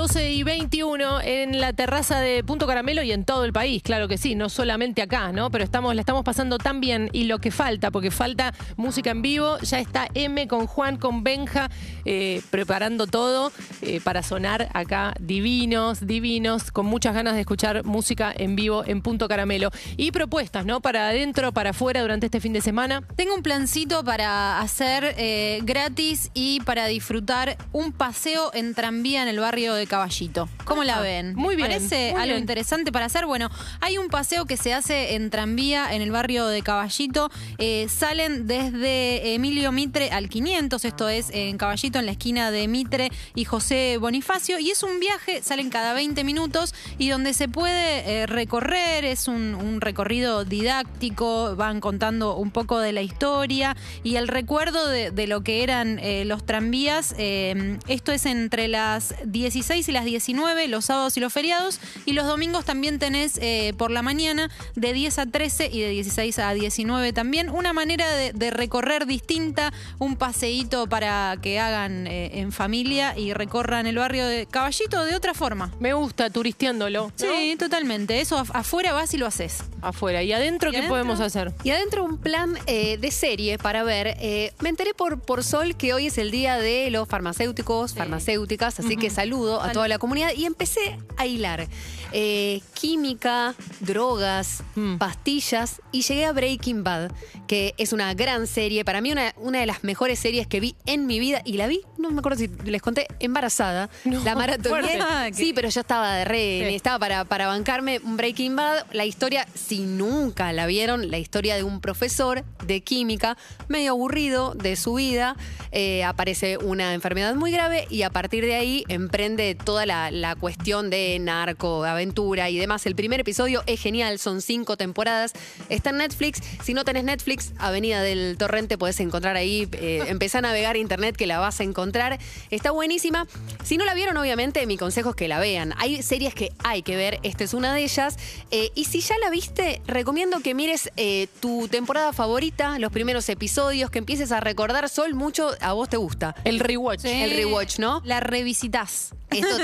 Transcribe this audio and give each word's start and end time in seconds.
12 0.00 0.30
y 0.32 0.42
21 0.44 1.20
en 1.20 1.60
la 1.60 1.74
terraza 1.74 2.20
de 2.20 2.42
Punto 2.42 2.66
Caramelo 2.66 3.02
y 3.02 3.12
en 3.12 3.26
todo 3.26 3.44
el 3.44 3.52
país, 3.52 3.82
claro 3.82 4.08
que 4.08 4.16
sí, 4.16 4.34
no 4.34 4.48
solamente 4.48 5.02
acá, 5.02 5.30
¿no? 5.30 5.50
Pero 5.50 5.62
estamos, 5.62 5.94
la 5.94 6.00
estamos 6.00 6.24
pasando 6.24 6.56
tan 6.56 6.80
bien 6.80 7.10
y 7.12 7.24
lo 7.24 7.38
que 7.38 7.50
falta, 7.50 7.90
porque 7.90 8.10
falta 8.10 8.54
música 8.78 9.10
en 9.10 9.20
vivo, 9.20 9.58
ya 9.58 9.78
está 9.78 10.08
M 10.14 10.48
con 10.48 10.66
Juan, 10.66 10.96
con 10.96 11.22
Benja, 11.22 11.70
eh, 12.06 12.40
preparando 12.48 13.06
todo 13.06 13.52
eh, 13.82 14.00
para 14.02 14.22
sonar 14.22 14.70
acá 14.72 15.12
divinos, 15.20 16.06
divinos, 16.06 16.70
con 16.70 16.86
muchas 16.86 17.14
ganas 17.14 17.34
de 17.34 17.40
escuchar 17.40 17.84
música 17.84 18.32
en 18.34 18.56
vivo 18.56 18.82
en 18.86 19.02
Punto 19.02 19.28
Caramelo. 19.28 19.68
Y 19.98 20.12
propuestas, 20.12 20.64
¿no? 20.64 20.80
Para 20.80 21.10
adentro, 21.10 21.52
para 21.52 21.70
afuera 21.70 22.00
durante 22.00 22.24
este 22.24 22.40
fin 22.40 22.54
de 22.54 22.62
semana. 22.62 23.02
Tengo 23.16 23.34
un 23.34 23.42
plancito 23.42 24.02
para 24.02 24.60
hacer 24.60 25.14
eh, 25.18 25.60
gratis 25.64 26.30
y 26.32 26.60
para 26.60 26.86
disfrutar 26.86 27.58
un 27.72 27.92
paseo 27.92 28.50
en 28.54 28.74
tranvía 28.74 29.22
en 29.22 29.28
el 29.28 29.40
barrio 29.40 29.74
de 29.74 29.89
Caballito. 29.90 30.48
¿Cómo 30.64 30.84
la 30.84 30.98
Ah, 30.98 31.00
ven? 31.00 31.34
muy 31.34 31.56
bien, 31.56 31.68
¿Parece 31.68 32.12
muy 32.12 32.20
algo 32.22 32.34
bien. 32.34 32.38
interesante 32.42 32.92
para 32.92 33.06
hacer? 33.06 33.26
Bueno, 33.26 33.50
hay 33.80 33.98
un 33.98 34.06
paseo 34.08 34.46
que 34.46 34.56
se 34.56 34.72
hace 34.72 35.16
en 35.16 35.30
tranvía 35.30 35.92
en 35.92 36.00
el 36.00 36.12
barrio 36.12 36.46
de 36.46 36.62
Caballito. 36.62 37.28
Eh, 37.58 37.88
salen 37.90 38.46
desde 38.46 39.34
Emilio 39.34 39.72
Mitre 39.72 40.10
al 40.12 40.28
500, 40.28 40.84
esto 40.84 41.08
es 41.08 41.30
en 41.32 41.58
Caballito, 41.58 41.98
en 41.98 42.06
la 42.06 42.12
esquina 42.12 42.52
de 42.52 42.68
Mitre 42.68 43.10
y 43.34 43.44
José 43.44 43.96
Bonifacio. 43.98 44.60
Y 44.60 44.70
es 44.70 44.84
un 44.84 45.00
viaje, 45.00 45.42
salen 45.42 45.70
cada 45.70 45.92
20 45.92 46.22
minutos 46.22 46.72
y 46.96 47.08
donde 47.08 47.34
se 47.34 47.48
puede 47.48 48.22
eh, 48.22 48.26
recorrer, 48.26 49.04
es 49.04 49.26
un, 49.26 49.56
un 49.56 49.80
recorrido 49.80 50.44
didáctico, 50.44 51.56
van 51.56 51.80
contando 51.80 52.36
un 52.36 52.52
poco 52.52 52.78
de 52.78 52.92
la 52.92 53.02
historia 53.02 53.76
y 54.04 54.14
el 54.16 54.28
recuerdo 54.28 54.86
de, 54.86 55.10
de 55.10 55.26
lo 55.26 55.42
que 55.42 55.64
eran 55.64 55.98
eh, 55.98 56.24
los 56.24 56.46
tranvías. 56.46 57.14
Esto 57.18 58.12
es 58.12 58.24
entre 58.26 58.68
las 58.68 59.14
16 59.24 59.79
y 59.88 59.92
las 59.92 60.04
19, 60.04 60.68
los 60.68 60.84
sábados 60.86 61.16
y 61.16 61.20
los 61.20 61.32
feriados. 61.32 61.80
Y 62.06 62.12
los 62.12 62.26
domingos 62.26 62.64
también 62.64 62.98
tenés 62.98 63.38
eh, 63.42 63.72
por 63.76 63.90
la 63.90 64.02
mañana 64.02 64.50
de 64.76 64.92
10 64.92 65.18
a 65.18 65.26
13 65.26 65.70
y 65.72 65.80
de 65.80 65.88
16 65.90 66.38
a 66.38 66.52
19 66.54 67.12
también. 67.12 67.50
Una 67.50 67.72
manera 67.72 68.08
de, 68.14 68.32
de 68.32 68.50
recorrer 68.50 69.06
distinta, 69.06 69.72
un 69.98 70.16
paseíto 70.16 70.86
para 70.88 71.36
que 71.40 71.58
hagan 71.58 72.06
eh, 72.06 72.30
en 72.40 72.52
familia 72.52 73.16
y 73.18 73.32
recorran 73.32 73.86
el 73.86 73.96
barrio 73.96 74.26
de 74.26 74.46
Caballito 74.46 75.04
de 75.04 75.14
otra 75.14 75.34
forma. 75.34 75.72
Me 75.80 75.92
gusta 75.92 76.30
turisteándolo. 76.30 77.06
¿no? 77.06 77.12
Sí, 77.16 77.56
totalmente. 77.58 78.20
Eso 78.20 78.38
af- 78.38 78.50
afuera 78.54 78.92
vas 78.92 79.14
y 79.14 79.18
lo 79.18 79.26
haces. 79.26 79.58
Afuera. 79.82 80.22
¿Y 80.22 80.32
adentro 80.32 80.70
¿Y 80.70 80.72
qué 80.72 80.78
adentro? 80.78 80.94
podemos 80.94 81.20
hacer? 81.20 81.52
Y 81.64 81.70
adentro 81.70 82.04
un 82.04 82.18
plan 82.18 82.56
eh, 82.66 82.98
de 82.98 83.10
serie 83.10 83.58
para 83.58 83.82
ver. 83.82 84.16
Me 84.60 84.68
enteré 84.68 84.94
por, 84.94 85.20
por 85.20 85.44
Sol 85.44 85.76
que 85.76 85.94
hoy 85.94 86.06
es 86.08 86.18
el 86.18 86.30
día 86.30 86.58
de 86.58 86.90
los 86.90 87.08
farmacéuticos, 87.08 87.94
farmacéuticas, 87.94 88.78
así 88.80 88.96
que 88.96 89.10
saludo 89.10 89.60
a 89.62 89.69
toda 89.72 89.88
la 89.88 89.98
comunidad 89.98 90.30
y 90.36 90.44
empecé 90.46 90.98
a 91.16 91.26
hilar 91.26 91.68
eh, 92.12 92.60
química, 92.74 93.54
drogas, 93.80 94.62
Mm. 94.74 94.98
pastillas 94.98 95.80
y 95.92 96.02
llegué 96.02 96.24
a 96.26 96.32
Breaking 96.32 96.82
Bad, 96.84 97.12
que 97.46 97.74
es 97.78 97.92
una 97.92 98.14
gran 98.14 98.46
serie, 98.46 98.84
para 98.84 99.00
mí 99.00 99.12
una, 99.12 99.32
una 99.36 99.60
de 99.60 99.66
las 99.66 99.84
mejores 99.84 100.18
series 100.18 100.46
que 100.46 100.60
vi 100.60 100.74
en 100.86 101.06
mi 101.06 101.18
vida 101.20 101.42
y 101.44 101.52
la 101.54 101.66
vi, 101.66 101.80
no 101.98 102.10
me 102.10 102.18
acuerdo 102.20 102.38
si 102.38 102.48
les 102.64 102.80
conté, 102.82 103.06
embarazada, 103.20 103.90
No, 104.04 104.22
la 104.24 104.34
maratoné. 104.34 104.98
Ah, 105.00 105.28
Sí, 105.32 105.52
pero 105.54 105.68
yo 105.68 105.80
estaba 105.80 106.14
de 106.16 106.24
re, 106.24 106.66
Sí. 106.68 106.74
estaba 106.74 106.98
para, 106.98 107.24
para 107.24 107.46
bancarme 107.46 108.00
un 108.02 108.16
Breaking 108.16 108.56
Bad. 108.56 108.86
La 108.92 109.04
historia, 109.04 109.46
si 109.54 109.80
nunca 109.80 110.52
la 110.52 110.66
vieron, 110.66 111.10
la 111.10 111.18
historia 111.18 111.56
de 111.56 111.62
un 111.62 111.80
profesor 111.80 112.44
de 112.66 112.80
química, 112.80 113.36
medio 113.68 113.92
aburrido 113.92 114.54
de 114.54 114.76
su 114.76 114.94
vida. 114.94 115.36
eh, 115.72 116.02
aparece 116.02 116.56
una 116.58 116.94
enfermedad 116.94 117.36
muy 117.36 117.52
grave 117.52 117.86
y 117.90 118.02
a 118.02 118.10
partir 118.10 118.44
de 118.44 118.56
ahí 118.56 118.84
emprende 118.88 119.56
toda 119.64 119.86
la, 119.86 120.10
la 120.10 120.34
cuestión 120.36 120.90
de 120.90 121.18
narco, 121.20 121.84
aventura 121.84 122.50
y 122.50 122.58
demás. 122.58 122.86
El 122.86 122.94
primer 122.94 123.20
episodio 123.20 123.62
es 123.66 123.80
genial, 123.80 124.18
son 124.18 124.42
cinco 124.42 124.76
temporadas. 124.76 125.32
Está 125.68 125.90
en 125.90 125.98
Netflix. 125.98 126.40
Si 126.62 126.74
no 126.74 126.84
tenés 126.84 127.04
Netflix, 127.04 127.52
Avenida 127.58 128.02
del 128.02 128.36
Torrente, 128.38 128.78
podés 128.78 129.00
encontrar 129.00 129.36
ahí. 129.36 129.68
Eh, 129.72 130.04
empezá 130.08 130.38
a 130.38 130.42
navegar 130.42 130.76
internet 130.76 131.16
que 131.16 131.26
la 131.26 131.38
vas 131.38 131.60
a 131.60 131.64
encontrar. 131.64 132.18
Está 132.50 132.70
buenísima. 132.70 133.26
Si 133.64 133.76
no 133.76 133.84
la 133.84 133.94
vieron, 133.94 134.16
obviamente, 134.16 134.66
mi 134.66 134.76
consejo 134.76 135.10
es 135.10 135.16
que 135.16 135.28
la 135.28 135.38
vean. 135.38 135.74
Hay 135.78 136.02
series 136.02 136.34
que 136.34 136.52
hay 136.64 136.82
que 136.82 136.96
ver, 136.96 137.18
esta 137.22 137.44
es 137.44 137.54
una 137.54 137.74
de 137.74 137.82
ellas. 137.82 138.16
Eh, 138.50 138.70
y 138.74 138.84
si 138.84 139.00
ya 139.00 139.16
la 139.18 139.30
viste, 139.30 139.82
recomiendo 139.86 140.40
que 140.40 140.54
mires 140.54 140.90
eh, 140.96 141.28
tu 141.40 141.68
temporada 141.68 142.12
favorita, 142.12 142.78
los 142.78 142.92
primeros 142.92 143.28
episodios, 143.28 143.90
que 143.90 143.98
empieces 143.98 144.32
a 144.32 144.40
recordar 144.40 144.88
Sol 144.88 145.14
mucho, 145.14 145.50
a 145.60 145.72
vos 145.72 145.88
te 145.88 145.96
gusta. 145.96 146.34
El 146.44 146.60
rewatch. 146.60 147.04
El 147.04 147.30
rewatch, 147.32 147.78
¿no? 147.78 148.02
La 148.04 148.20
revisitas. 148.20 149.14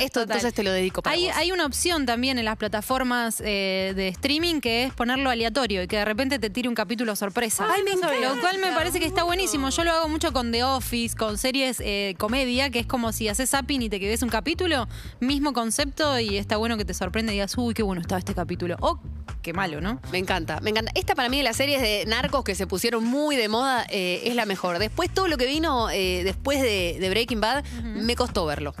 Esto, 0.00 0.22
entonces 0.22 0.54
te 0.54 0.62
lo 0.62 0.72
dedico 0.72 1.02
para 1.02 1.14
Hay, 1.14 1.26
vos. 1.26 1.36
hay 1.36 1.52
una 1.52 1.66
opción 1.66 2.06
también 2.06 2.38
en 2.38 2.44
las 2.44 2.56
plataformas 2.56 3.40
eh, 3.44 3.92
de 3.96 4.08
streaming 4.08 4.60
que 4.60 4.84
es 4.84 4.94
ponerlo 4.94 5.30
aleatorio 5.30 5.82
y 5.82 5.88
que 5.88 5.96
de 5.96 6.04
repente 6.04 6.38
te 6.38 6.50
tire 6.50 6.68
un 6.68 6.74
capítulo 6.74 7.14
sorpresa. 7.16 7.66
Ay, 7.70 7.82
me 7.82 7.92
encanta. 7.92 8.34
Lo 8.34 8.40
cual 8.40 8.58
me 8.58 8.72
parece 8.72 9.00
que 9.00 9.06
está 9.06 9.22
buenísimo. 9.24 9.70
Yo 9.70 9.84
lo 9.84 9.92
hago 9.92 10.08
mucho 10.08 10.32
con 10.32 10.52
The 10.52 10.64
Office, 10.64 11.16
con 11.16 11.38
series 11.38 11.80
eh, 11.80 12.14
comedia, 12.18 12.70
que 12.70 12.80
es 12.80 12.86
como 12.86 13.12
si 13.12 13.28
haces 13.28 13.50
zapping 13.50 13.82
y 13.82 13.88
te 13.88 14.00
quedes 14.00 14.22
un 14.22 14.28
capítulo, 14.28 14.88
mismo 15.20 15.52
concepto 15.52 16.18
y 16.18 16.36
está 16.36 16.56
bueno 16.56 16.76
que 16.76 16.84
te 16.84 16.94
sorprende 16.94 17.32
y 17.32 17.36
digas, 17.36 17.56
uy, 17.56 17.74
qué 17.74 17.82
bueno 17.82 18.00
estaba 18.00 18.18
este 18.18 18.34
capítulo. 18.34 18.76
O 18.80 18.98
qué 19.42 19.52
malo, 19.52 19.80
¿no? 19.80 20.00
Me 20.12 20.18
encanta, 20.18 20.60
me 20.60 20.70
encanta. 20.70 20.92
Esta 20.94 21.14
para 21.14 21.28
mí 21.28 21.38
de 21.38 21.42
las 21.42 21.56
series 21.56 21.80
de 21.80 22.04
narcos 22.06 22.44
que 22.44 22.54
se 22.54 22.66
pusieron 22.66 23.04
muy 23.04 23.36
de 23.36 23.48
moda 23.48 23.86
eh, 23.88 24.22
es 24.24 24.34
la 24.34 24.46
mejor. 24.46 24.78
Después 24.78 25.12
todo 25.12 25.28
lo 25.28 25.36
que 25.36 25.46
vino 25.46 25.90
eh, 25.90 26.22
después 26.24 26.60
de, 26.60 26.96
de 27.00 27.10
Breaking 27.10 27.40
Bad 27.40 27.64
me 27.82 28.16
costó 28.16 28.46
verlo. 28.46 28.74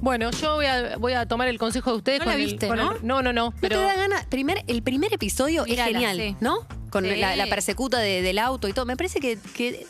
Bueno, 0.00 0.30
yo 0.30 0.54
voy 0.54 0.66
a, 0.66 0.96
voy 0.98 1.12
a 1.12 1.26
tomar 1.26 1.48
el 1.48 1.58
consejo 1.58 1.90
de 1.92 1.96
ustedes. 1.98 2.18
No 2.20 2.24
con 2.26 2.34
la 2.34 2.38
el- 2.40 2.46
viste, 2.46 2.68
con 2.68 2.78
el- 2.78 2.84
¿no? 2.86 2.92
no, 3.02 3.22
no, 3.22 3.32
no. 3.32 3.44
¿No 3.50 3.54
Pero 3.60 3.76
te 3.78 3.84
da 3.84 3.94
ganas? 3.96 4.24
Primer, 4.26 4.64
el 4.66 4.82
primer 4.82 5.12
episodio 5.12 5.64
Mírala, 5.64 5.88
es 5.88 5.92
genial, 5.94 6.16
sí. 6.16 6.36
¿no? 6.40 6.66
Con 6.90 7.04
Sí. 7.04 7.16
la, 7.16 7.36
la 7.36 7.46
persecuta 7.46 7.98
de- 7.98 8.22
del 8.22 8.38
auto 8.38 8.66
y 8.68 8.72
todo. 8.72 8.84
Me 8.86 8.96
parece 8.96 9.20
que, 9.20 9.38
que 9.54 9.86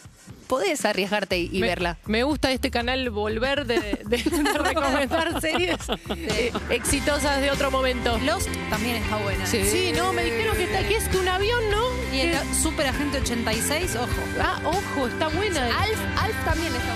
podés 0.48 0.84
arriesgarte 0.84 1.38
y, 1.38 1.48
y 1.53 1.60
me, 1.60 1.69
verla. 1.69 1.97
Me 2.06 2.25
gusta 2.25 2.50
este 2.50 2.72
canal 2.72 3.09
volver 3.10 3.66
de, 3.66 3.78
de- 4.04 4.16
de 4.16 4.59
recomendar 4.59 5.41
series 5.41 5.76
eh, 6.16 6.53
exitosas 6.71 7.41
de 7.41 7.50
otro 7.53 7.71
momento. 7.71 8.19
Lost 8.19 8.48
también 8.69 8.97
está 8.97 9.16
buena. 9.19 9.47
Sí, 9.47 9.92
no, 9.97 10.12
me 10.12 10.25
dijeron 10.25 10.56
que, 10.56 10.65
está, 10.65 10.87
que 10.88 10.97
es 10.97 11.09
un 11.15 11.28
avión, 11.28 11.60
¿no? 11.71 11.84
Y 12.12 12.21
el 12.22 12.34
Super 12.60 12.88
Agente 12.88 13.19
86, 13.21 13.94
ojo. 13.94 14.09
Ah, 14.41 14.60
ojo, 14.65 15.06
está 15.06 15.28
buena. 15.28 15.66
Alf, 15.82 15.98
Alf 16.19 16.44
también 16.44 16.75
está 16.75 16.94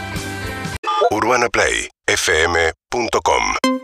UrbanaPlayFM.com 2.07 3.84